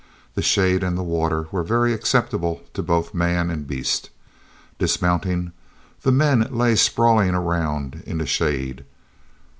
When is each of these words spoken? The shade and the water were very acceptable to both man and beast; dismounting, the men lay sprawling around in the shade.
The 0.33 0.41
shade 0.41 0.81
and 0.81 0.97
the 0.97 1.03
water 1.03 1.45
were 1.51 1.61
very 1.61 1.93
acceptable 1.93 2.63
to 2.73 2.81
both 2.81 3.13
man 3.13 3.51
and 3.51 3.67
beast; 3.67 4.09
dismounting, 4.79 5.51
the 6.01 6.11
men 6.11 6.41
lay 6.49 6.75
sprawling 6.75 7.35
around 7.35 8.01
in 8.07 8.17
the 8.17 8.25
shade. 8.25 8.83